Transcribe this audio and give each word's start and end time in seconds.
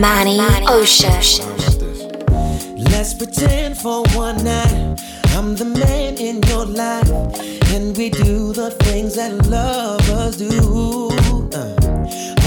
Manny 0.00 0.40
Ocean. 0.66 1.12
Let's 2.90 3.12
pretend 3.12 3.76
for 3.76 4.02
one 4.14 4.42
night 4.42 4.98
I'm 5.36 5.54
the 5.56 5.66
man 5.66 6.16
in 6.16 6.42
your 6.44 6.64
life, 6.64 7.10
and 7.74 7.94
we 7.98 8.08
do 8.08 8.54
the 8.54 8.70
things 8.70 9.16
that 9.16 9.46
lovers 9.46 10.38
do. 10.38 11.10
Uh, 11.52 11.76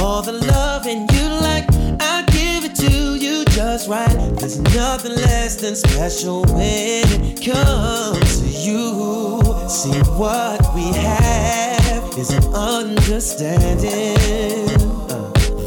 all 0.02 0.24
the 0.24 0.32
loving 0.32 1.08
you 1.14 1.30
like, 1.42 1.66
I 2.02 2.24
give 2.32 2.66
it 2.66 2.74
to 2.78 3.18
you 3.18 3.46
just 3.46 3.88
right. 3.88 4.34
There's 4.40 4.58
nothing 4.58 5.14
less 5.14 5.58
than 5.58 5.76
special 5.76 6.42
when 6.46 7.06
it 7.22 7.40
comes 7.46 8.40
to 8.40 8.48
you. 8.48 9.44
See 9.70 10.00
what 10.18 10.74
we 10.74 10.92
have 10.98 12.18
is 12.18 12.32
an 12.32 12.46
understanding 12.56 14.93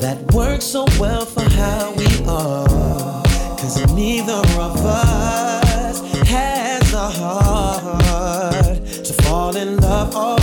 that 0.01 0.19
works 0.33 0.65
so 0.65 0.85
well 0.99 1.25
for 1.25 1.43
how 1.43 1.93
we 1.97 2.07
are. 2.27 3.23
Cause 3.59 3.93
neither 3.95 4.41
of 4.61 4.77
us 4.85 6.01
has 6.29 6.91
the 6.91 7.09
heart 7.21 8.87
to 9.05 9.13
fall 9.23 9.57
in 9.57 9.77
love. 9.79 10.36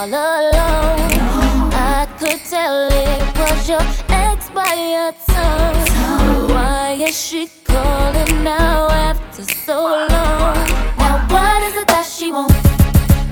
all 0.00 0.08
alone. 0.08 1.70
I 1.74 2.06
could 2.18 2.40
tell 2.48 2.88
it 2.90 3.38
was 3.38 3.68
your 3.68 3.82
ex 4.08 4.48
by 4.50 4.72
your 4.94 5.12
tongue. 5.28 6.48
Why 6.48 6.96
is 6.98 7.14
she 7.14 7.50
calling 7.64 8.42
now 8.42 8.88
after 8.90 9.42
so 9.42 9.78
long? 9.82 10.56
Now, 10.96 11.26
what 11.28 11.62
is 11.68 11.76
it 11.82 11.88
that 11.88 12.06
she 12.06 12.32
wants? 12.32 12.54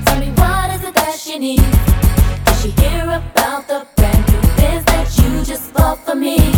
Tell 0.04 0.20
me, 0.20 0.30
what 0.42 0.70
is 0.74 0.84
it 0.84 0.94
that 0.94 1.14
she 1.18 1.38
needs? 1.38 1.62
Did 2.44 2.56
she 2.60 2.70
hear 2.82 3.04
about 3.04 3.66
the 3.66 3.86
brand 3.96 4.24
new 4.32 4.40
biz 4.58 4.84
that 4.84 5.08
you 5.18 5.44
just 5.44 5.72
bought 5.72 6.04
for 6.04 6.14
me? 6.14 6.57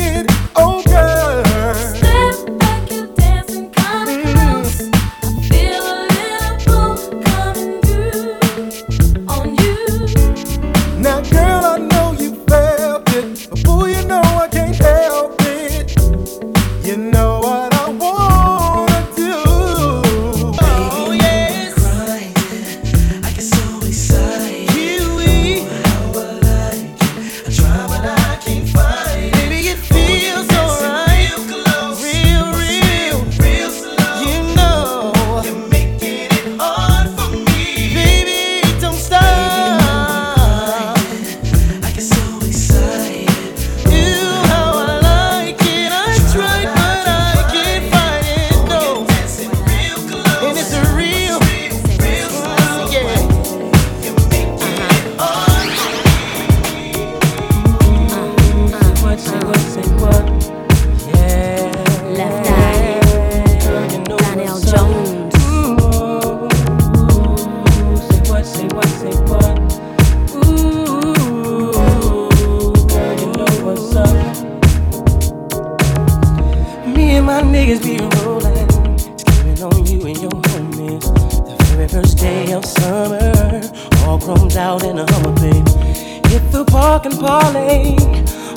to 86.65 86.71
park 86.71 87.05
and 87.05 87.17
parlay. 87.19 87.95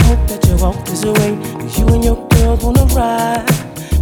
Hope 0.08 0.24
that 0.28 0.46
you 0.46 0.56
walk 0.56 0.84
this 0.86 1.04
way. 1.04 1.36
Cause 1.60 1.78
you 1.78 1.86
and 1.88 2.04
your 2.04 2.28
girls 2.28 2.64
wanna 2.64 2.84
ride. 2.94 3.46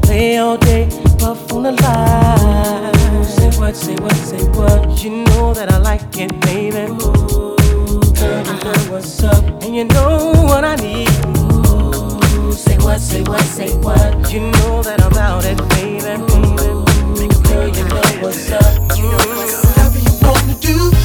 Play 0.02 0.38
all 0.38 0.56
day, 0.56 0.88
puff 1.18 1.52
on 1.52 1.62
the 1.64 1.72
line. 1.72 2.94
Ooh, 3.14 3.24
say 3.24 3.50
what, 3.58 3.76
say 3.76 3.94
what, 3.96 4.14
say 4.14 4.42
what. 4.58 5.02
You 5.02 5.24
know 5.24 5.54
that 5.54 5.70
I 5.70 5.78
like 5.78 6.16
it, 6.16 6.32
baby. 6.40 6.78
Ooh, 6.78 8.00
girl, 8.18 8.42
you 8.48 8.56
know 8.64 8.78
what's 8.90 9.22
up. 9.22 9.44
And 9.62 9.74
you 9.76 9.84
know 9.84 10.32
what 10.50 10.64
I 10.64 10.76
need. 10.76 11.08
Ooh, 11.36 12.52
say 12.52 12.76
what, 12.78 13.00
say 13.00 13.22
what, 13.22 13.42
say 13.42 13.70
what. 13.78 14.32
You 14.32 14.40
know 14.40 14.82
that 14.82 15.02
I'm 15.02 15.16
out 15.18 15.44
it, 15.44 15.58
baby. 15.74 16.00
baby. 16.00 16.22
Ooh, 16.32 17.42
girl, 17.44 17.68
you 17.68 17.84
know 17.84 18.22
what's 18.22 18.50
up. 18.50 18.96
You 18.96 19.04
know 19.04 19.36
what's 19.36 19.52
Mm. 19.52 19.66
Whatever 19.68 19.98
you 19.98 20.14
wanna 20.26 20.54
do. 20.60 21.01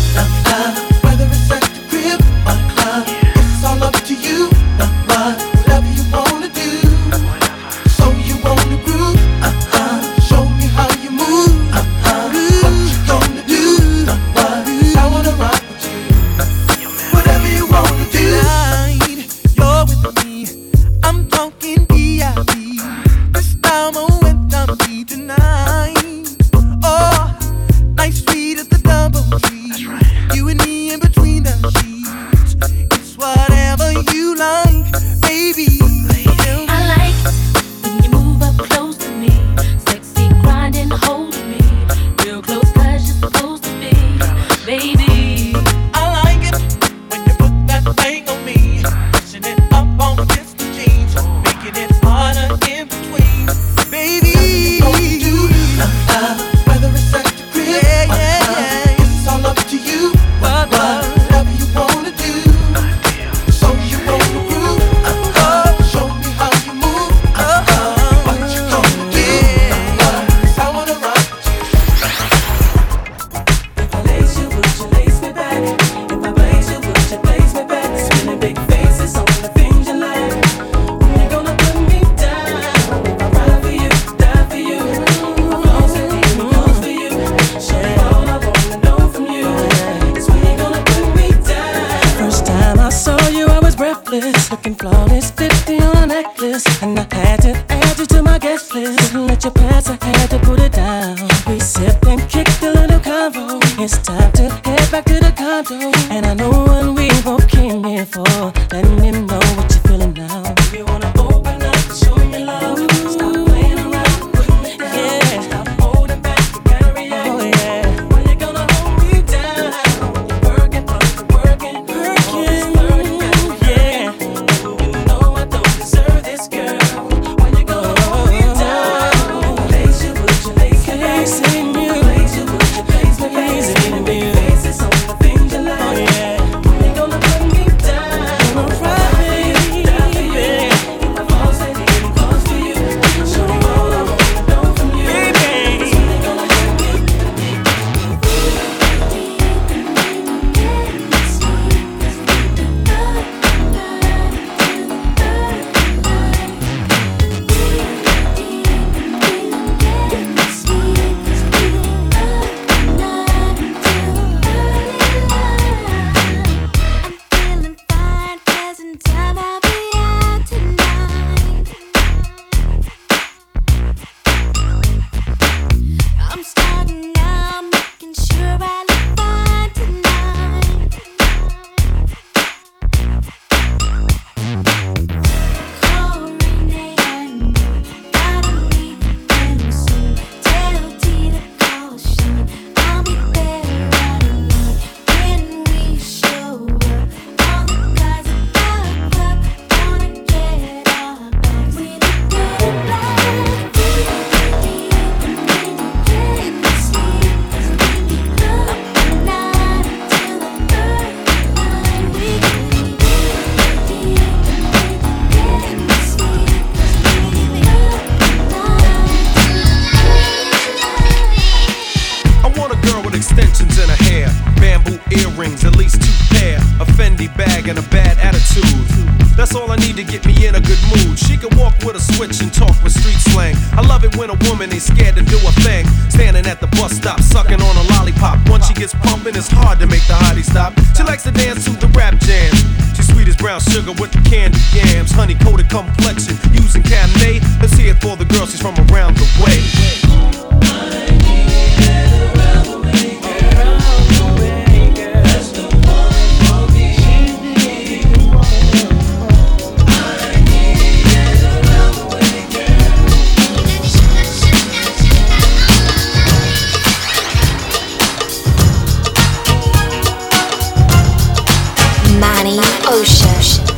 Ocean. 272.89 273.76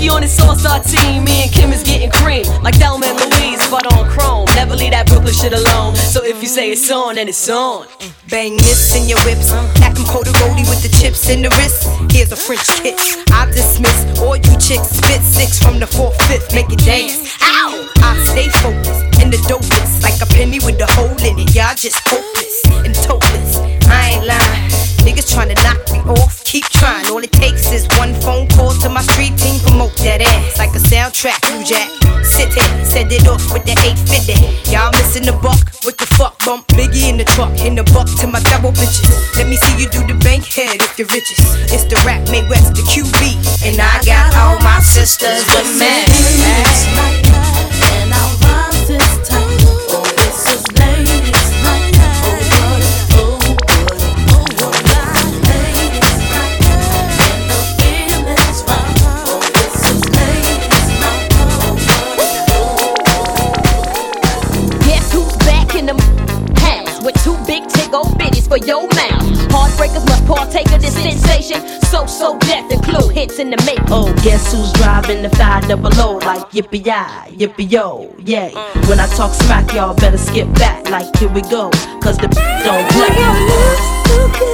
Rookie 0.00 0.08
on 0.14 0.22
this 0.22 0.40
all-star 0.40 0.80
team. 0.80 1.24
Me 1.24 1.42
and 1.42 1.52
Kim 1.52 1.72
is 1.72 1.82
getting 1.82 2.10
cream, 2.10 2.44
like 2.62 2.74
Thelma 2.76 3.06
and 3.06 3.20
Louise, 3.20 3.60
but 3.70 3.84
on 3.92 4.08
chrome. 4.08 4.46
Never 4.56 4.74
leave 4.74 4.92
that 4.92 5.06
Brooklyn 5.06 5.34
shit 5.34 5.52
alone. 5.52 5.94
So 5.94 6.24
if 6.24 6.40
you 6.40 6.48
say 6.48 6.70
it's 6.70 6.90
on, 6.90 7.16
then 7.16 7.28
it's 7.28 7.48
on. 7.50 7.86
Bang 8.30 8.56
this 8.56 8.96
in 8.96 9.08
your 9.08 9.18
whips. 9.24 9.50
Pack 9.76 9.98
'em 9.98 10.04
cold 10.06 10.26
roly 10.40 10.64
with 10.64 10.82
the 10.82 10.88
chips 10.88 11.28
in 11.28 11.42
the 11.42 11.50
wrist. 11.60 11.86
Here's 12.12 12.32
a 12.32 12.36
French 12.36 12.66
kiss. 12.80 13.18
I 13.32 13.46
dismiss 13.46 14.18
all 14.20 14.36
you 14.36 14.54
chicks. 14.56 14.88
Spit 14.88 15.22
six 15.22 15.58
from 15.58 15.78
the 15.78 15.86
fourth, 15.86 16.16
fifth. 16.28 16.54
Make 16.54 16.70
it 16.72 16.82
dance. 16.84 17.36
Ow! 17.42 17.84
I 18.02 18.16
stay 18.24 18.48
focused 18.64 19.20
in 19.20 19.30
the 19.30 19.40
dopest. 19.52 20.02
Like 20.02 20.20
a 20.22 20.26
penny 20.26 20.60
with 20.60 20.80
a 20.80 20.88
hole 20.96 21.16
in 21.28 21.38
it. 21.38 21.54
Y'all 21.54 21.74
just 21.74 22.00
hopeless 22.08 22.56
and 22.84 22.94
topless. 22.94 23.58
I 23.88 24.16
ain't 24.16 24.26
lying. 24.26 24.70
Niggas 25.04 25.32
trying 25.32 25.48
to 25.48 25.58
knock 25.64 25.80
me 25.92 26.00
off. 26.12 26.44
Keep 26.44 26.64
trying. 26.64 27.06
All 27.06 27.22
it 27.24 27.32
takes 27.32 27.72
is 27.72 27.88
one 27.96 28.12
phone 28.20 28.46
call 28.48 28.72
to 28.84 28.88
my 28.88 29.00
street 29.02 29.36
team. 29.38 29.49
Promote 29.80 29.96
that 30.04 30.20
ass 30.20 30.58
like 30.58 30.76
a 30.76 30.82
soundtrack. 30.92 31.40
You 31.48 31.64
jack. 31.64 31.88
Sit 32.20 32.52
here. 32.52 32.84
Send 32.84 33.10
it 33.12 33.26
off 33.26 33.40
with 33.50 33.64
the 33.64 33.72
850. 33.72 34.68
Y'all 34.68 34.92
missing 34.92 35.24
the 35.24 35.32
buck. 35.40 35.56
What 35.88 35.96
the 35.96 36.04
fuck? 36.04 36.36
Bump 36.44 36.66
Biggie 36.76 37.08
in 37.08 37.16
the 37.16 37.24
truck. 37.24 37.48
In 37.64 37.76
the 37.76 37.84
buck 37.96 38.04
to 38.20 38.26
my 38.26 38.40
double 38.52 38.72
bitches. 38.76 39.08
Let 39.38 39.48
me 39.48 39.56
see 39.56 39.80
you 39.80 39.88
do 39.88 40.04
the 40.04 40.20
bank 40.20 40.44
head 40.44 40.84
if 40.84 40.98
you're 40.98 41.08
riches. 41.08 41.40
It's 41.72 41.88
the 41.88 41.96
rap 42.04 42.28
made 42.28 42.46
West, 42.50 42.76
the 42.76 42.84
QB. 42.92 43.40
And 43.64 43.80
I 43.80 44.04
got 44.04 44.36
all 44.36 44.60
my 44.60 44.84
sisters 44.84 45.48
with 45.48 45.72
me. 45.80 47.59
So, 72.10 72.36
death 72.40 72.70
and 72.72 72.82
clue 72.82 73.08
hits 73.08 73.38
in 73.38 73.50
the 73.50 73.56
make. 73.64 73.78
Oh, 73.88 74.12
guess 74.22 74.52
who's 74.52 74.72
driving 74.72 75.22
the 75.22 75.30
five 75.30 75.66
double 75.68 75.90
O 76.00 76.16
like 76.18 76.50
yippee 76.50 76.84
yi, 76.84 77.36
yippee 77.38 77.70
yo, 77.70 78.12
yay. 78.18 78.52
When 78.88 78.98
I 79.00 79.06
talk 79.16 79.32
smack, 79.32 79.72
y'all 79.72 79.94
better 79.94 80.18
skip 80.18 80.52
back 80.54 80.90
like 80.90 81.14
here 81.16 81.30
we 81.30 81.40
go, 81.42 81.70
cause 82.02 82.18
the 82.18 82.28
don't 82.64 82.88
play. 82.90 83.14
Baby, 84.10 84.50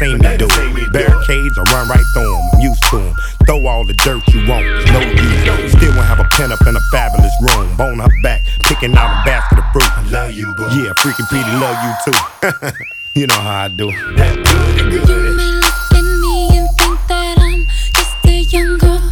seen 0.00 0.18
me 0.18 0.36
do 0.38 0.48
it. 0.48 0.92
Barricades, 0.92 1.58
I 1.58 1.62
run 1.72 1.88
right 1.88 2.04
through 2.14 2.32
them. 2.32 2.48
I'm 2.54 2.60
used 2.60 2.82
to 2.90 2.98
them. 2.98 3.14
Throw 3.46 3.66
all 3.66 3.84
the 3.84 3.92
dirt 3.92 4.26
you 4.32 4.48
want, 4.48 4.64
no 4.92 5.00
use. 5.00 5.72
Still 5.72 5.92
won't 5.94 6.08
have 6.08 6.20
a 6.20 6.28
pen 6.32 6.52
up 6.52 6.66
in 6.66 6.74
a 6.74 6.80
fabulous 6.90 7.34
room. 7.42 7.76
Bone 7.76 7.98
her 7.98 8.08
back, 8.22 8.42
picking 8.64 8.96
out 8.96 9.12
a 9.12 9.24
basket 9.24 9.58
of 9.58 9.64
fruit. 9.72 9.84
I 9.84 10.02
love 10.08 10.32
you, 10.32 10.54
boy. 10.54 10.68
Yeah, 10.72 10.92
freaking 10.96 11.28
Petey 11.28 11.52
love 11.60 11.76
you 11.84 11.92
too. 12.04 12.80
you 13.20 13.26
know 13.26 13.34
how 13.34 13.64
I 13.64 13.68
do. 13.68 13.86
That 14.16 14.36
good, 14.36 15.06
good. 15.06 15.08
You 15.08 15.36
may 15.36 15.52
look 15.60 15.92
at 15.92 16.02
me 16.02 16.58
and 16.58 16.68
think 16.78 16.98
that 17.08 17.38
I'm 17.38 17.66
just 17.92 18.24
a 18.24 18.56
young 18.56 18.78
girl. 18.78 19.09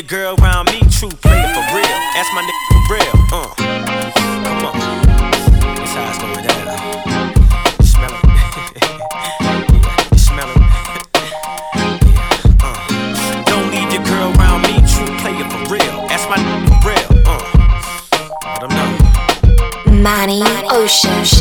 your 0.00 0.08
girl 0.08 0.34
around 0.40 0.66
me, 0.66 0.80
true 0.88 1.10
player 1.10 1.48
for 1.48 1.64
real. 1.76 1.98
That's 2.14 2.32
my 2.32 2.42
nigga 2.42 2.64
for 2.70 2.80
real. 2.94 3.14
Uh, 3.32 3.48
come 4.44 4.64
on. 4.66 4.74
That's 5.76 5.92
how 5.92 6.08
it's 6.08 6.18
going 6.18 6.44
down. 6.46 6.64
Smell 7.84 8.14
it. 8.14 8.24
yeah, 8.82 10.16
smell 10.16 10.48
it. 10.48 10.56
yeah, 12.06 12.62
uh. 12.62 13.44
Don't 13.44 13.70
leave 13.70 13.92
your 13.92 14.04
girl 14.04 14.32
around 14.38 14.62
me, 14.62 14.80
true 14.88 15.12
player 15.18 15.44
for 15.50 15.74
real. 15.74 16.08
That's 16.08 16.26
my 16.30 16.36
nigga 16.36 16.68
for 16.68 16.88
real. 16.88 17.08
Uh, 17.26 17.42
know. 18.68 20.02
Manny, 20.02 20.42
Ocean. 20.70 21.39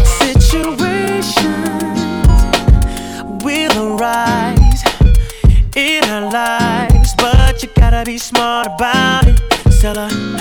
about 8.75 9.27
it. 9.27 9.39
Celebrations 9.71 10.32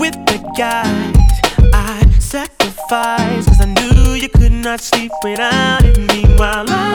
with 0.00 0.16
the 0.26 0.38
guys. 0.56 1.14
I 1.72 2.04
sacrificed, 2.18 3.48
cause 3.48 3.60
I 3.60 3.66
knew 3.66 4.14
you 4.14 4.28
could 4.28 4.52
not 4.52 4.80
sleep 4.80 5.12
without 5.22 5.84
it. 5.84 5.98
Meanwhile, 5.98 6.66
I 6.68 6.85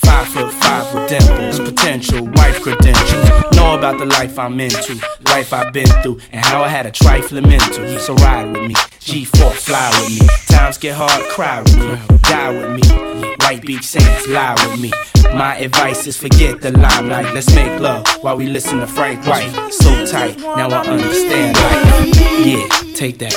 Five 0.00 0.28
foot 0.28 0.52
five 0.52 0.94
with 0.94 1.08
dimples, 1.08 1.60
potential 1.60 2.24
wife 2.34 2.60
credentials. 2.62 3.28
Know 3.56 3.76
about 3.76 3.98
the 3.98 4.06
life 4.06 4.38
I'm 4.38 4.58
into, 4.60 4.94
life 5.24 5.52
I've 5.52 5.72
been 5.72 5.88
through, 6.02 6.20
and 6.32 6.44
how 6.44 6.62
I 6.62 6.68
had 6.68 6.86
a 6.86 6.90
trifling 6.90 7.48
mental. 7.48 7.98
So 7.98 8.14
ride 8.14 8.46
with 8.52 8.68
me, 8.68 8.74
G4 8.74 9.52
fly 9.52 9.90
with 10.00 10.20
me. 10.20 10.28
Times 10.46 10.78
get 10.78 10.94
hard, 10.96 11.24
cry 11.30 11.60
with 11.62 11.76
me, 11.76 12.18
die 12.22 12.50
with 12.50 12.72
me. 12.76 13.34
White 13.40 13.62
Beach 13.62 13.84
Saints 13.84 14.28
lie 14.28 14.54
with 14.68 14.80
me. 14.80 14.92
My 15.34 15.56
advice 15.56 16.06
is 16.06 16.16
forget 16.16 16.60
the 16.60 16.70
limelight. 16.72 17.34
Let's 17.34 17.54
make 17.54 17.80
love 17.80 18.06
while 18.22 18.36
we 18.36 18.46
listen 18.46 18.78
to 18.80 18.86
Frank 18.86 19.26
White. 19.26 19.50
So 19.72 20.06
tight, 20.06 20.38
now 20.38 20.68
I 20.68 20.86
understand 20.86 21.56
life. 21.56 22.46
Yeah, 22.46 22.94
take 22.94 23.18
that. 23.18 23.34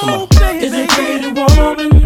Come 0.00 0.10
on. 0.10 0.28
Is 0.56 0.72
it 0.72 0.88
pretty 0.90 1.32
warm 1.32 2.03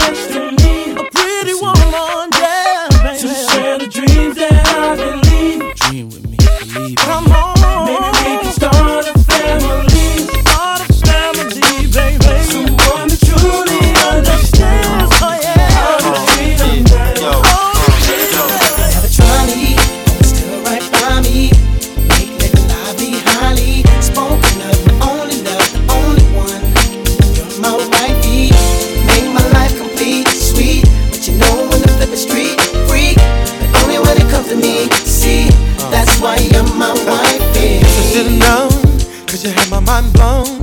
mind 40.01 40.13
blown. 40.13 40.58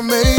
never 0.00 0.22
made 0.22 0.37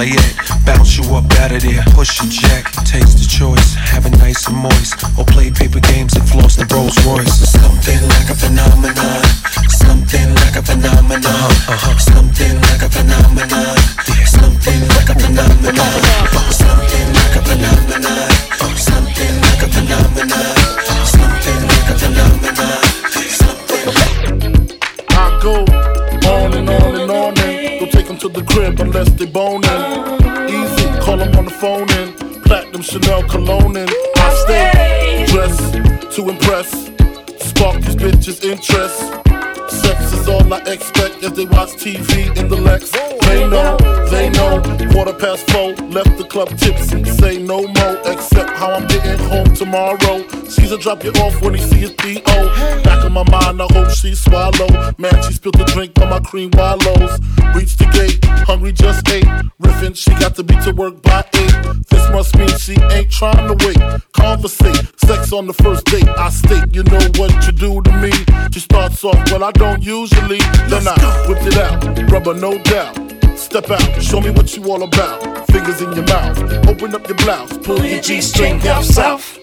play 0.00 0.16
it. 0.16 0.34
Bounce 0.64 0.96
you 0.96 1.04
up 1.14 1.30
out 1.40 1.52
of 1.52 1.60
there, 1.60 1.84
push 1.92 2.20
and 2.20 2.30
jack. 2.30 2.64
taste 2.88 3.18
the 3.20 3.28
choice, 3.28 3.74
have 3.74 4.06
it 4.06 4.16
nice 4.18 4.48
and 4.48 4.56
moist. 4.56 4.96
Or 5.18 5.24
play 5.24 5.50
paper 5.50 5.80
games 5.92 6.14
and 6.14 6.26
floss 6.28 6.56
the 6.56 6.64
Rolls 6.72 6.96
Royce. 7.04 7.36
Something 7.60 8.00
like 8.16 8.30
a 8.30 8.34
phenomenon. 8.34 9.24
Something 9.68 10.34
like 10.42 10.56
a 10.56 10.62
phenomenon. 10.62 11.20
Uh-huh, 11.24 11.72
uh-huh. 11.72 11.98
Something 11.98 12.56
like 12.68 12.82
a 12.82 12.88
phenomenon. 12.88 13.29
TV 41.80 42.36
in 42.36 42.46
the 42.48 42.56
Lex. 42.56 42.90
They 43.26 43.48
know, 43.48 43.74
they 44.10 44.28
know. 44.28 44.60
Quarter 44.92 45.14
past 45.14 45.50
four, 45.50 45.72
left 45.88 46.18
the 46.18 46.24
club 46.24 46.48
tipsy. 46.58 47.02
Say 47.04 47.38
no 47.38 47.62
more, 47.62 47.96
except 48.04 48.50
how 48.50 48.72
I'm 48.72 48.86
getting 48.86 49.18
home 49.28 49.54
tomorrow. 49.54 50.28
Caesar 50.44 50.76
drop 50.76 51.02
you 51.04 51.10
off 51.12 51.40
when 51.40 51.54
he 51.54 51.60
see 51.62 51.78
his 51.78 51.92
D.O. 51.92 52.82
Back 52.84 53.02
in 53.06 53.12
my 53.12 53.24
mind, 53.30 53.62
I 53.62 53.66
hope 53.72 53.88
she 53.90 54.14
swallow. 54.14 54.68
Man, 54.98 55.22
she 55.22 55.32
spilled 55.32 55.56
the 55.56 55.64
drink 55.72 55.98
on 56.02 56.10
my 56.10 56.20
cream 56.20 56.50
wallows. 56.52 57.18
Reach 57.54 57.78
the 57.78 57.88
gate, 57.96 58.22
hungry 58.44 58.72
just 58.72 59.08
ate. 59.08 59.24
Riffin', 59.58 59.94
she 59.94 60.10
got 60.20 60.34
to 60.36 60.42
be 60.42 60.56
to 60.60 60.72
work 60.72 61.00
by 61.00 61.24
eight. 61.34 61.54
This 61.88 62.04
must 62.10 62.36
mean 62.36 62.52
she 62.58 62.76
ain't 62.92 63.10
trying 63.10 63.48
to 63.48 63.56
wait. 63.64 63.80
Conversate, 64.12 64.84
sex 65.00 65.32
on 65.32 65.46
the 65.46 65.54
first 65.54 65.69
usually. 69.80 70.38
Then 70.68 70.86
I 70.86 71.24
whip 71.28 71.42
it 71.42 71.56
out, 71.56 72.10
rubber, 72.10 72.34
no 72.34 72.58
doubt. 72.58 72.96
Step 73.36 73.70
out, 73.70 74.02
show 74.02 74.20
me 74.20 74.30
what 74.30 74.56
you 74.56 74.70
all 74.70 74.82
about. 74.82 75.46
Fingers 75.48 75.80
in 75.80 75.92
your 75.92 76.04
mouth, 76.06 76.38
open 76.68 76.94
up 76.94 77.08
your 77.08 77.16
blouse, 77.18 77.56
pull 77.58 77.84
your 77.84 78.00
G 78.00 78.20
string 78.20 78.58
down 78.58 78.84
south. 78.84 79.38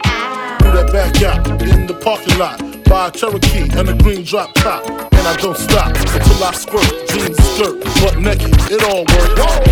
Do 0.60 0.72
that 0.72 0.90
back 0.92 1.22
out 1.24 1.62
in 1.62 1.88
the 1.88 1.94
parking 1.96 2.38
lot. 2.38 2.60
Buy 2.86 3.08
a 3.08 3.12
Cherokee 3.12 3.68
and 3.78 3.90
a 3.90 3.94
green 3.96 4.24
drop 4.24 4.54
top. 4.56 4.86
And 4.88 5.28
I 5.28 5.36
don't 5.38 5.58
stop 5.58 5.90
until 5.90 6.44
I 6.44 6.52
squirt. 6.54 7.08
Jeans, 7.10 7.38
skirt, 7.38 7.84
butt 8.02 8.18
naked, 8.20 8.54
it 8.72 8.84
all 8.84 9.04
Not 9.36 9.68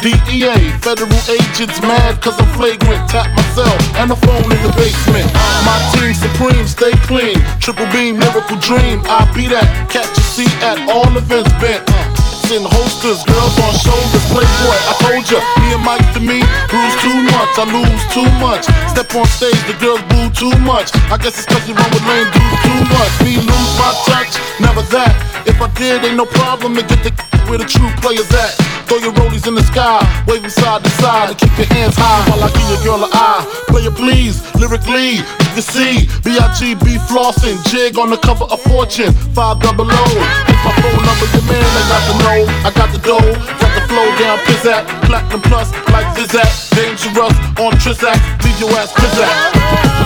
DEA. 0.00 0.56
Federal 0.80 1.12
agents 1.28 1.76
mad 1.84 2.22
cause 2.24 2.32
I'm 2.40 2.48
flagrant. 2.56 3.04
Tap 3.12 3.28
myself 3.36 3.76
and 4.00 4.08
the 4.08 4.16
phone 4.16 4.48
in 4.48 4.60
the 4.64 4.72
basement. 4.72 5.28
My 5.68 5.76
team 5.92 6.16
supreme, 6.16 6.64
stay 6.64 6.96
clean. 7.04 7.36
Triple 7.60 7.84
beam, 7.92 8.16
miracle 8.16 8.56
dream. 8.64 9.04
I 9.04 9.28
be 9.36 9.44
that. 9.52 9.68
Catch 9.92 10.08
a 10.16 10.24
seat 10.24 10.52
at 10.64 10.80
all 10.88 11.04
events 11.12 11.52
bent. 11.60 11.84
In 12.48 12.64
holsters, 12.66 13.22
girls 13.28 13.54
on 13.60 13.72
shoulders, 13.76 14.24
playboy. 14.32 14.78
I 14.88 14.96
told 15.04 15.22
ya, 15.28 15.38
me 15.62 15.70
and 15.70 15.84
Mike 15.86 16.08
to 16.16 16.20
me, 16.20 16.42
bruise 16.66 16.96
too 16.98 17.14
much, 17.30 17.52
I 17.54 17.64
lose 17.70 18.04
too 18.10 18.26
much. 18.42 18.66
Step 18.90 19.06
on 19.14 19.22
stage, 19.30 19.60
the 19.70 19.76
girls 19.78 20.02
boo 20.10 20.26
too 20.34 20.50
much. 20.66 20.90
I 21.14 21.20
guess 21.20 21.38
it's 21.38 21.46
cause 21.46 21.62
you 21.68 21.78
run 21.78 21.86
with 21.94 22.02
lame 22.10 22.26
dudes 22.34 22.58
too 22.66 22.82
much. 22.90 23.12
Me 23.22 23.38
lose 23.38 23.72
my 23.78 23.94
touch, 24.08 24.34
never 24.58 24.82
that. 24.90 25.14
If 25.46 25.62
I 25.62 25.70
did, 25.78 26.02
ain't 26.02 26.16
no 26.16 26.26
problem 26.26 26.74
to 26.74 26.82
get 26.82 27.04
the 27.06 27.12
where 27.46 27.58
the 27.58 27.68
true 27.68 27.90
players 28.02 28.26
at. 28.34 28.69
Throw 28.90 28.98
your 28.98 29.12
rollies 29.22 29.46
in 29.46 29.54
the 29.54 29.62
sky, 29.62 30.02
wave 30.26 30.42
waving 30.42 30.50
side 30.50 30.82
to 30.82 30.90
side, 30.98 31.30
and 31.30 31.38
keep 31.38 31.54
your 31.54 31.70
hands 31.70 31.94
high 31.94 32.26
while 32.26 32.42
I 32.42 32.50
give 32.50 32.66
your 32.74 32.82
girl 32.82 33.06
an 33.06 33.10
eye. 33.14 33.46
Play 33.70 33.86
it 33.86 33.94
please, 33.94 34.42
lyrically, 34.58 35.22
you 35.22 35.50
can 35.54 35.62
see 35.62 36.10
B.I.G.B. 36.26 36.98
flossing, 37.06 37.54
jig 37.70 38.02
on 38.02 38.10
the 38.10 38.18
cover 38.18 38.50
of 38.50 38.58
Fortune, 38.66 39.14
five 39.30 39.62
double 39.62 39.86
O. 39.86 40.02
It's 40.50 40.58
my 40.66 40.74
phone 40.82 41.06
number, 41.06 41.26
your 41.30 41.46
man, 41.46 41.62
I 41.62 41.86
got 41.86 42.02
the 42.10 42.14
know, 42.18 42.40
I 42.66 42.70
got 42.74 42.90
the 42.90 42.98
dough, 42.98 43.30
got 43.62 43.70
the 43.78 43.82
flow 43.86 44.10
down, 44.18 44.42
pizzat, 44.42 44.82
platinum 45.06 45.40
plus, 45.46 45.70
like 45.94 46.10
Zizak, 46.18 46.50
dangerous 46.74 47.38
on 47.62 47.70
Trizak, 47.78 48.18
leave 48.42 48.58
your 48.58 48.74
ass 48.74 48.90
pizzat. 48.90 49.99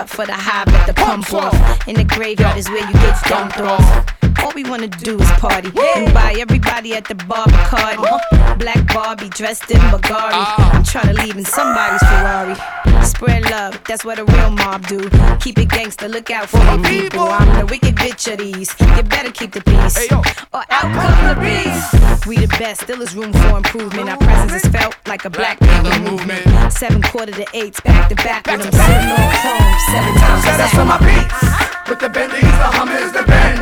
Up 0.00 0.08
for 0.08 0.24
the 0.24 0.32
high, 0.32 0.64
but 0.64 0.86
the 0.86 0.94
pump 0.94 1.30
off. 1.34 1.86
In 1.86 1.94
the 1.94 2.04
graveyard 2.04 2.56
is 2.56 2.70
where 2.70 2.86
you 2.86 2.92
get 2.94 3.22
dumped 3.24 3.60
off. 3.60 4.19
We 4.62 4.68
wanna 4.68 4.88
do 4.88 5.18
is 5.18 5.30
party 5.40 5.72
and 5.96 6.12
buy 6.12 6.36
everybody 6.38 6.92
at 6.92 7.06
the 7.06 7.14
bar 7.14 7.46
Bacardi. 7.46 7.96
Uh-huh. 7.96 8.56
Black 8.56 8.92
Barbie 8.92 9.30
dressed 9.30 9.70
in 9.70 9.80
Bulgari. 9.88 10.36
Uh-huh. 10.36 10.76
I'm 10.76 10.82
tryna 10.82 11.16
leave 11.24 11.34
in 11.38 11.46
somebody's 11.46 12.02
Ferrari. 12.02 12.56
Spread 13.02 13.50
love, 13.50 13.80
that's 13.88 14.04
what 14.04 14.18
a 14.18 14.24
real 14.26 14.50
mob 14.50 14.86
do. 14.86 15.08
Keep 15.40 15.60
it 15.60 15.70
gangster, 15.70 16.08
look 16.08 16.30
out 16.30 16.50
for 16.50 16.58
the 16.58 16.76
people. 16.86 17.22
I'm 17.22 17.48
the 17.58 17.64
wicked 17.72 17.96
bitch 17.96 18.30
of 18.30 18.36
these. 18.36 18.68
You 18.78 19.02
better 19.02 19.32
keep 19.32 19.52
the 19.52 19.62
peace, 19.62 19.96
or 20.12 20.62
out 20.68 20.88
come 20.92 21.16
the 21.32 21.40
beast. 21.40 22.26
We 22.26 22.36
the 22.36 22.48
best, 22.58 22.82
still 22.82 23.00
is 23.00 23.14
room 23.14 23.32
for 23.32 23.56
improvement. 23.56 24.10
Our 24.10 24.18
presence 24.18 24.62
is 24.62 24.70
felt 24.70 24.94
like 25.06 25.24
a 25.24 25.30
black 25.30 25.58
people 25.58 25.98
movement. 26.00 26.44
Seven 26.70 27.00
quarter 27.00 27.32
to 27.32 27.46
eights, 27.54 27.80
back 27.80 28.10
to 28.10 28.14
back 28.16 28.46
with 28.46 28.60
them 28.60 28.72
sitting 28.72 29.08
on 29.08 29.24
chrome 29.40 29.78
seven 29.88 30.14
times. 30.20 30.44
Out 30.44 30.70
to 30.76 30.84
my 30.84 30.98
beats. 30.98 31.69
With 31.90 31.98
the 31.98 32.08
Bentleys, 32.08 32.42
the 32.42 32.70
Hummers, 32.70 33.10
the 33.10 33.24
Benz. 33.24 33.58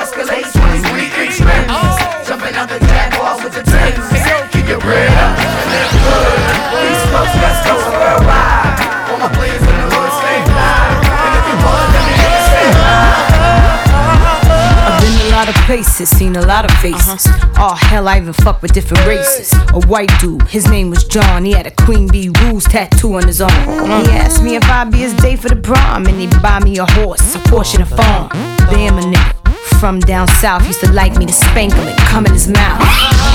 Escalade 0.00 0.46
23 0.50 1.26
inch 1.26 1.40
rims. 1.40 2.26
Jumping 2.26 2.54
out 2.54 2.70
the 2.70 2.78
Jaguar 2.80 3.36
with 3.44 3.52
the 3.52 3.62
Timbs. 3.64 4.50
Keep 4.50 4.68
your 4.68 4.80
bread 4.80 5.12
up 5.12 5.45
places, 15.66 16.08
seen 16.08 16.36
a 16.36 16.46
lot 16.46 16.64
of 16.64 16.70
faces. 16.78 17.26
Uh-huh. 17.26 17.54
Oh 17.58 17.74
hell, 17.74 18.06
I 18.06 18.18
even 18.18 18.32
fuck 18.32 18.62
with 18.62 18.72
different 18.72 19.04
races. 19.04 19.52
A 19.74 19.80
white 19.86 20.12
dude, 20.20 20.42
his 20.42 20.68
name 20.70 20.90
was 20.90 21.04
John. 21.04 21.44
He 21.44 21.52
had 21.52 21.66
a 21.66 21.72
Queen 21.72 22.06
Bee 22.06 22.30
Rules 22.42 22.64
tattoo 22.64 23.14
on 23.14 23.26
his 23.26 23.40
arm. 23.40 23.52
Uh-huh. 23.52 24.04
He 24.04 24.10
asked 24.12 24.42
me 24.42 24.54
if 24.54 24.64
I'd 24.64 24.92
be 24.92 24.98
his 24.98 25.14
day 25.14 25.34
for 25.34 25.48
the 25.48 25.56
prom, 25.56 26.06
and 26.06 26.20
he'd 26.20 26.40
buy 26.40 26.60
me 26.60 26.78
a 26.78 26.86
horse, 26.86 27.34
a 27.34 27.38
Porsche, 27.38 27.74
and 27.74 27.82
a 27.82 27.96
farm. 27.96 28.28
Damn 28.70 28.98
a 28.98 29.02
nigga. 29.02 29.45
From 29.80 30.00
down 30.00 30.26
south, 30.28 30.66
used 30.66 30.80
to 30.80 30.92
like 30.92 31.16
me 31.18 31.26
to 31.26 31.32
spank 31.32 31.74
him 31.74 31.86
and 31.86 31.98
come 32.08 32.24
in 32.24 32.32
his 32.32 32.48
mouth. 32.48 32.80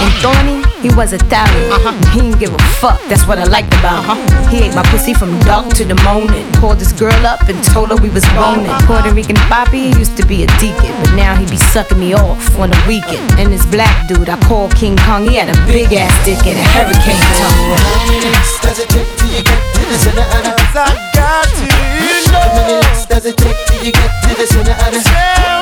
And 0.02 0.12
Thorny, 0.24 0.66
he 0.82 0.90
was 0.96 1.14
Italian. 1.14 1.70
He 2.12 2.22
didn't 2.22 2.40
give 2.40 2.54
a 2.54 2.58
fuck, 2.82 3.00
that's 3.08 3.28
what 3.28 3.38
I 3.38 3.44
liked 3.44 3.74
about 3.78 4.02
him. 4.10 4.18
He 4.50 4.64
ate 4.66 4.74
my 4.74 4.82
pussy 4.90 5.14
from 5.14 5.38
dark 5.42 5.70
to 5.76 5.86
the 5.86 5.96
morning. 6.02 6.52
Called 6.54 6.80
this 6.80 6.92
girl 6.92 7.26
up 7.26 7.48
and 7.48 7.64
told 7.66 7.90
her 7.90 7.96
we 7.98 8.10
was 8.10 8.26
boning. 8.34 8.74
Puerto 8.90 9.14
Rican 9.14 9.36
Poppy 9.52 9.94
used 10.02 10.18
to 10.18 10.26
be 10.26 10.44
a 10.44 10.48
deacon, 10.58 10.90
but 11.04 11.14
now 11.16 11.36
he 11.36 11.46
be 11.46 11.58
sucking 11.58 12.00
me 12.00 12.14
off 12.14 12.58
on 12.58 12.72
the 12.72 12.84
weekend. 12.88 13.22
And 13.38 13.54
this 13.54 13.66
black 13.68 14.08
dude 14.08 14.30
I 14.30 14.40
call 14.48 14.70
King 14.70 14.98
Kong, 14.98 15.28
he 15.30 15.36
had 15.36 15.50
a 15.50 15.58
big 15.68 15.94
ass 15.94 16.14
dick 16.26 16.42
and 16.48 16.58
a 16.58 16.66
hurricane 16.74 17.22
tongue. 17.38 17.78
How 17.78 18.08
many 18.10 18.26
licks 18.26 18.60
Does 18.62 18.80
it 18.80 18.90
take 18.90 19.08
till 19.18 19.30
you 19.30 19.44
get 19.44 19.62
to 19.76 19.82
the 19.86 19.98
center 20.02 20.26
of 20.26 20.42
the 20.44 20.62
I 20.74 21.12
got 21.14 21.46
to 21.46 21.66
know. 21.68 22.40
How 22.40 22.56
many 22.56 22.74
licks 22.82 23.06
does 23.06 23.26
it 23.26 23.38
take 23.38 23.58
till 23.68 23.86
you 23.86 23.92
get 23.92 24.10
to 24.24 24.36
the 24.36 24.48
center 24.48 24.72
of 24.72 24.92
the 24.94 25.61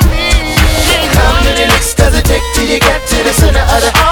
Me 1.60 1.66
licks 1.66 1.92
does 1.92 2.14
it 2.14 2.24
take 2.24 2.42
till 2.54 2.64
you 2.64 2.80
get 2.80 3.06
to 3.06 3.16
the 3.22 3.32
center 3.34 3.60
of 3.60 3.80
the 3.84 4.09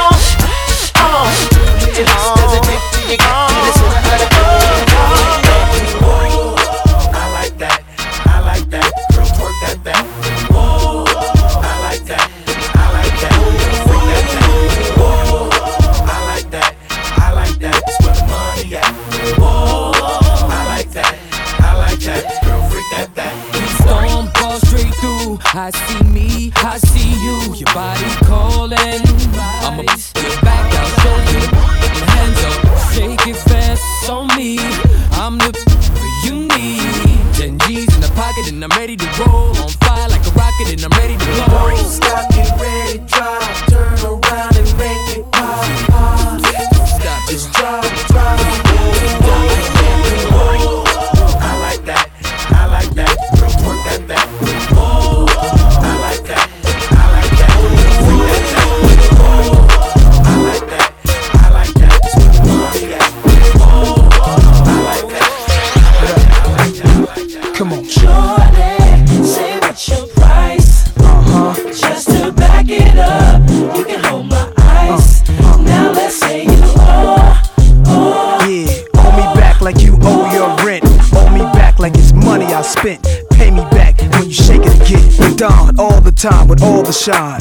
all 85.78 86.00
the 86.00 86.12
time 86.12 86.48
with 86.48 86.62
all 86.62 86.82
the 86.82 86.92
shine. 86.92 87.40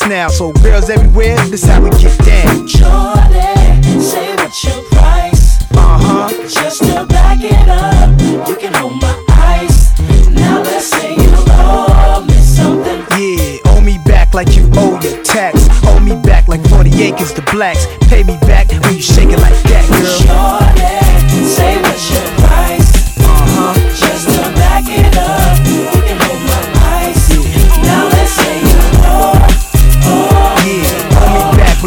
now. 0.07 0.27
So 0.27 0.51
girls 0.53 0.89
everywhere, 0.89 1.37
this 1.49 1.63
how 1.65 1.81
we 1.81 1.89
get 1.91 2.17
down. 2.19 2.67
Shorty, 2.67 4.01
say 4.01 4.35
what's 4.35 4.63
your 4.63 4.81
price? 4.91 5.61
Uh 5.71 5.97
huh. 5.99 6.29
Just 6.47 6.83
to 6.83 7.05
back 7.05 7.39
it 7.41 7.69
up, 7.69 8.09
you 8.47 8.55
can 8.55 8.73
hold 8.73 9.01
my 9.01 9.25
ice. 9.29 9.97
Now 10.29 10.61
let's 10.61 10.87
say 10.87 11.13
you 11.15 11.33
owe 11.47 12.23
me 12.27 12.33
something. 12.35 13.01
Yeah, 13.19 13.57
owe 13.71 13.81
me 13.81 13.97
back 14.05 14.33
like 14.33 14.55
you 14.55 14.69
owe 14.75 14.99
your 15.01 15.23
tax. 15.23 15.67
Owe 15.85 15.99
me 15.99 16.15
back 16.21 16.47
like 16.47 16.65
40 16.69 17.03
acres 17.03 17.33
to 17.33 17.41
blacks. 17.51 17.85
Pay 18.07 18.23
me 18.23 18.37
back 18.41 18.71
when 18.71 18.95
you 18.95 19.01
shake 19.01 19.29
it 19.29 19.39
like 19.39 19.61
that, 19.63 19.85
girl. 19.89 20.17
Shorty, 20.25 21.10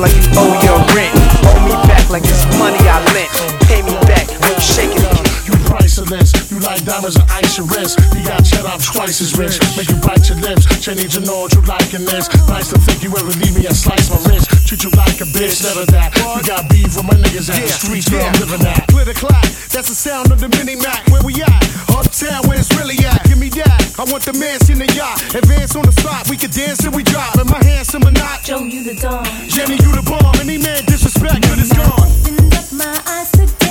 like 0.05 0.15
you 0.17 0.29
owe 0.37 0.61
your 0.61 0.81
rent. 0.93 1.17
Owe 1.49 1.65
me 1.65 1.73
back 1.89 2.11
like 2.11 2.25
it's 2.25 2.45
money 2.59 2.79
I 2.81 3.01
lent. 3.17 3.31
Pay 3.69 3.81
me 3.83 3.95
back 4.05 4.29
shake 4.65 4.97
it. 4.97 5.05
You 5.47 5.53
priceless, 5.69 6.33
like 6.65 6.85
diamonds 6.85 7.17
and 7.17 7.29
ice 7.31 7.61
and 7.61 7.69
wrist. 7.71 8.01
You 8.17 8.25
got 8.25 8.41
cheddar, 8.41 8.73
I'm 8.73 8.81
twice 8.81 9.21
as 9.21 9.37
rich. 9.37 9.61
Make 9.77 9.93
you 9.93 10.01
bite 10.01 10.25
your 10.29 10.41
lips. 10.41 10.65
She 10.81 10.97
need 10.97 11.13
to 11.13 11.21
know 11.21 11.45
what 11.45 11.53
you 11.53 11.61
like 11.69 11.93
in 11.93 12.05
this. 12.09 12.27
Nice 12.49 12.73
to 12.73 12.81
think 12.81 13.05
you 13.05 13.13
ever 13.13 13.33
leave 13.37 13.55
me 13.55 13.69
and 13.69 13.77
slice 13.77 14.09
my 14.09 14.19
wrist. 14.25 14.49
Treat 14.67 14.83
you 14.83 14.91
like 14.97 15.21
a 15.21 15.29
bitch, 15.29 15.63
never 15.63 15.85
that. 15.93 16.17
You 16.17 16.43
got 16.43 16.69
beef 16.73 16.97
with 16.97 17.05
my 17.05 17.15
niggas 17.21 17.53
at 17.53 17.61
the 17.61 17.69
streets 17.69 18.11
where 18.11 18.25
I'm 18.25 18.35
living 18.41 18.65
at. 18.67 18.89
Clear 18.89 19.05
the 19.05 19.15
clock, 19.15 19.45
that's 19.69 19.93
the 19.93 19.95
sound 19.95 20.33
of 20.33 20.41
the 20.41 20.49
mini 20.57 20.75
Mac. 20.77 21.05
Where 21.13 21.23
we 21.23 21.37
at? 21.45 21.63
Uptown, 21.93 22.49
where 22.49 22.59
it's 22.59 22.73
really 22.75 22.97
at. 23.05 23.23
Give 23.29 23.39
me 23.39 23.53
that. 23.61 24.01
I 24.01 24.05
want 24.09 24.25
the 24.25 24.33
mansion 24.33 24.81
and 24.81 24.93
yacht. 24.97 25.21
Advance 25.37 25.77
on 25.77 25.85
the 25.85 25.93
spot, 25.93 26.29
we 26.31 26.37
can 26.37 26.51
dance 26.51 26.81
and 26.85 26.95
we 26.97 27.05
drop. 27.05 27.37
And 27.37 27.49
my 27.49 27.63
hands 27.63 27.93
to 27.93 28.01
my 28.01 28.11
knot. 28.11 28.41
Joe, 28.43 28.65
you 28.65 28.83
the 28.83 28.97
dawn. 28.97 29.25
Jenny, 29.53 29.77
you 29.85 29.93
the 29.93 30.03
bomb. 30.03 30.35
Any 30.41 30.59
man 30.59 30.81
disrespect, 30.89 31.45
good 31.45 31.61
is 31.61 31.73
gone. 31.73 32.09
Opened 32.25 32.55
up 32.57 32.73
my 32.73 32.97
eyes 33.07 33.31
today. 33.33 33.64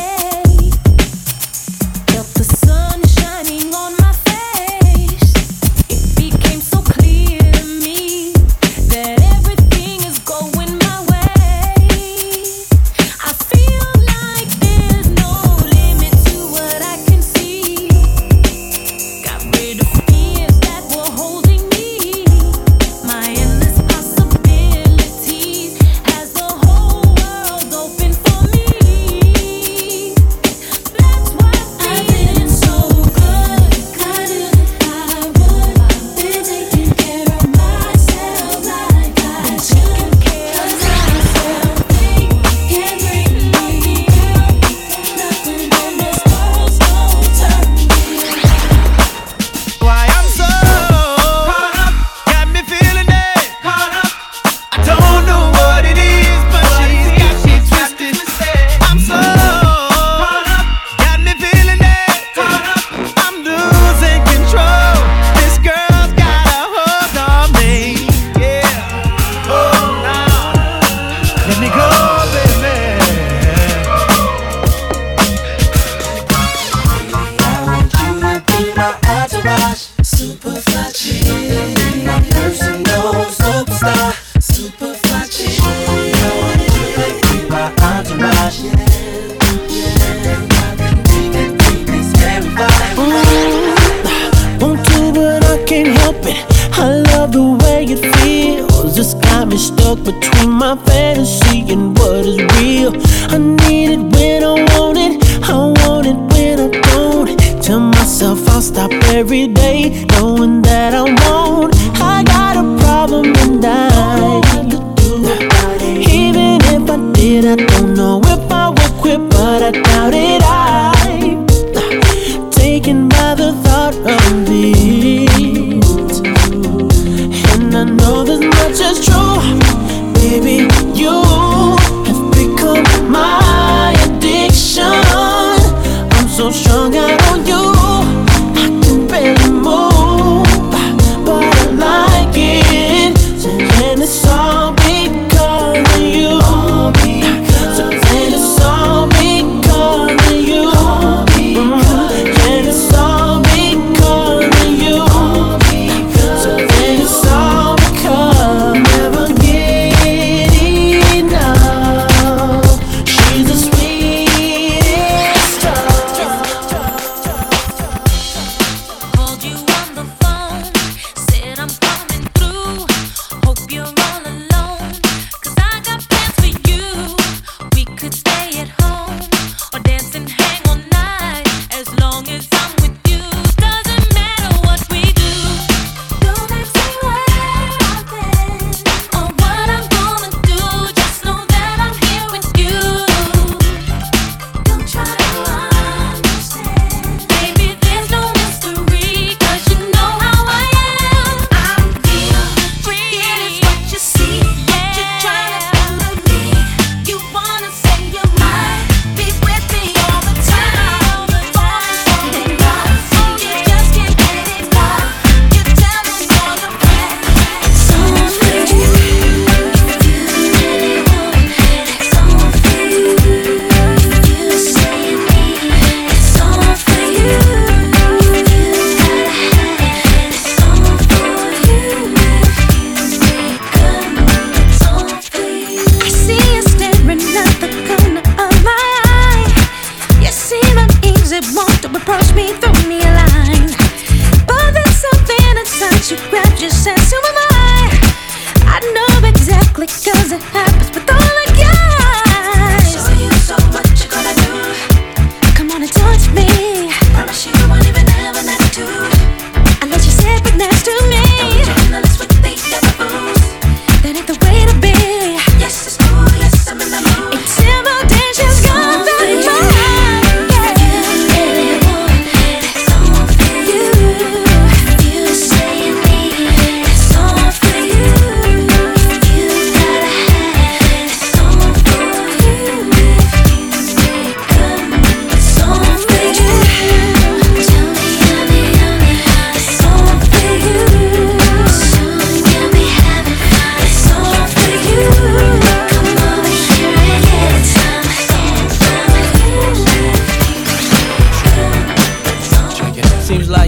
Every 109.34 109.48
day, 109.52 110.06
knowing 110.12 110.33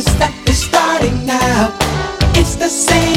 Stuff 0.00 0.48
is 0.48 0.64
starting 0.64 1.26
now. 1.26 1.76
It's 2.34 2.56
the 2.56 2.68
same 2.68 3.11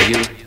ready, 0.00 0.39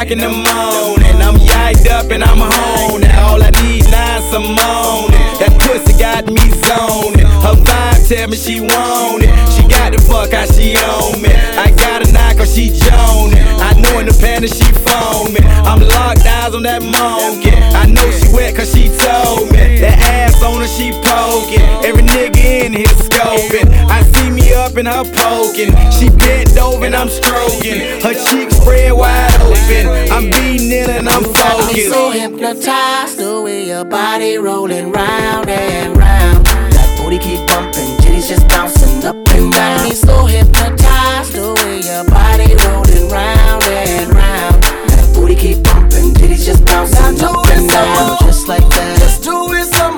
o'clock 0.00 0.10
in 0.10 0.18
the 0.18 0.28
morning. 0.28 1.20
I'm 1.20 1.36
yiked 1.36 1.88
up 1.90 2.10
and 2.10 2.22
I'm 2.22 2.38
home. 2.38 3.02
All 3.20 3.42
I 3.42 3.50
need 3.62 3.84
is 3.84 4.24
some 4.30 4.44
moaning. 4.44 5.20
That 5.38 5.52
pussy 5.60 5.98
got 5.98 6.26
me 6.26 6.40
zoning. 6.64 7.26
Her 7.44 7.56
vibe 7.56 8.08
tell 8.08 8.28
me 8.28 8.36
she 8.36 8.60
want 8.60 9.22
it. 9.22 9.30
She 9.52 9.62
got 9.68 9.92
the 9.92 10.00
fuck 10.00 10.32
how 10.32 10.46
she 10.46 10.76
on 10.76 11.20
me. 11.20 11.30
I 11.32 11.70
got 11.76 12.06
a 12.06 12.12
knock 12.12 12.40
or 12.40 12.46
she 12.46 12.70
joning. 12.70 13.44
I 13.60 13.72
know 13.80 14.00
in 14.00 14.06
the 14.06 14.16
panic 14.20 14.52
she 14.52 14.68
foaming. 14.84 15.44
I'm 15.66 15.80
locked 15.80 16.26
eyes 16.26 16.54
on 16.54 16.62
that 16.62 16.82
monkey. 16.82 17.52
I 17.52 17.86
know 17.86 18.10
she 18.10 18.32
wet 18.32 18.56
cause 18.56 18.72
she 18.72 18.88
told 18.88 19.52
me. 19.52 19.59
That 19.80 19.96
ass 20.12 20.42
on 20.42 20.60
her 20.60 20.68
she 20.68 20.92
poking. 20.92 21.64
Every 21.88 22.02
nigga 22.02 22.66
in 22.66 22.72
here 22.72 22.94
scoping. 23.00 23.72
I 23.88 24.02
see 24.12 24.30
me 24.30 24.52
up 24.52 24.76
in 24.76 24.84
her 24.84 25.04
poking. 25.16 25.72
She 25.90 26.10
bent 26.10 26.58
over 26.58 26.84
and 26.84 26.94
I'm 26.94 27.08
stroking. 27.08 27.80
Her 28.04 28.12
cheeks 28.12 28.56
spread 28.60 28.92
wide 28.92 29.40
open. 29.40 29.88
I'm 30.12 30.28
beating 30.28 30.70
in 30.70 30.90
and 30.90 31.08
I'm 31.08 31.24
focused. 31.24 31.72
I'm 31.72 31.92
so 31.92 32.10
hypnotized 32.10 33.16
the 33.18 33.40
way 33.40 33.66
your 33.66 33.84
body 33.84 34.36
rolling 34.36 34.92
round 34.92 35.48
and 35.48 35.96
round. 35.96 36.44
That 36.44 37.00
booty 37.00 37.18
keep 37.18 37.46
bumping, 37.48 37.96
titties 38.04 38.28
just 38.28 38.46
bouncing 38.48 39.02
up 39.04 39.16
and 39.32 39.50
down. 39.50 39.88
Me 39.88 39.94
so 39.94 40.26
hypnotized 40.26 41.32
the 41.32 41.56
way 41.56 41.80
your 41.80 42.04
body 42.04 42.52
rolling 42.68 43.08
round 43.08 43.64
and 43.64 44.12
round. 44.12 44.62
That 44.92 45.08
booty 45.14 45.34
keep 45.34 45.64
bumping, 45.64 46.12
titties 46.12 46.44
just 46.44 46.66
bouncing 46.66 47.24
up 47.24 47.46
and 47.48 47.68
down. 47.68 48.18
Just 48.20 48.46
like 48.46 48.68
that. 48.76 48.99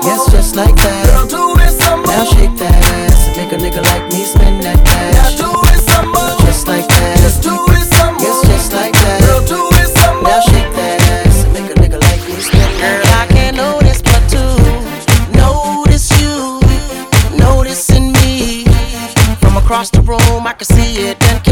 Yes, 0.05 0.29
just 0.31 0.55
like 0.55 0.75
that. 0.75 1.05
Girl, 1.07 1.25
do 1.27 1.61
it 1.63 1.71
some 1.71 2.01
more. 2.03 2.11
Now 2.11 2.25
shake 2.25 2.55
that 2.59 2.75
ass 2.75 3.27
and 3.27 3.37
make 3.37 3.51
a 3.51 3.57
nigga 3.57 3.81
like 3.83 4.03
me 4.11 4.23
spend 4.25 4.63
that 4.63 4.79
cash. 4.83 5.39
Now 5.39 5.47
do 5.47 5.49
it 5.71 5.79
some 5.79 6.11
more. 6.11 6.35
Just 6.43 6.67
like 6.67 6.87
that. 6.87 7.17
Just 7.23 7.41
do 7.41 7.55
it 7.71 7.87
some 7.87 8.15
more. 8.15 8.23
Yes, 8.23 8.47
just 8.47 8.73
like 8.73 8.91
that. 8.91 9.23
Girl, 9.23 9.41
do 9.47 9.59
it 9.79 9.87
some 9.95 10.19
more. 10.19 10.27
Now 10.27 10.41
shake 10.51 10.71
that 10.75 10.99
ass 11.23 11.43
and 11.45 11.53
make 11.53 11.71
a 11.71 11.75
nigga 11.79 11.99
like 12.03 12.21
me 12.27 12.35
spend 12.35 12.73
that 12.83 12.99
Girl, 12.99 13.15
I 13.15 13.25
can't 13.31 13.55
notice 13.55 14.01
but 14.03 14.23
to 14.35 14.43
notice 15.39 16.11
you, 16.19 16.59
noticing 17.39 18.11
me. 18.19 18.65
From 19.39 19.55
across 19.55 19.89
the 19.89 20.01
room, 20.01 20.45
I 20.45 20.53
can 20.53 20.67
see 20.67 21.07
it 21.07 21.15
and 21.31 21.42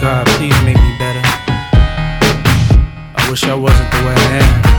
God, 0.00 0.26
please 0.28 0.54
make 0.64 0.78
me 0.78 0.96
better. 0.98 1.20
I 3.16 3.26
wish 3.28 3.44
I 3.44 3.54
wasn't 3.54 3.90
the 3.90 3.98
way 3.98 4.14
I 4.14 4.64
am. 4.64 4.69